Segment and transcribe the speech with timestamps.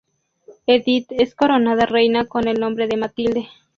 [0.65, 3.49] Edith es coronada reina con el nombre de "Matilde".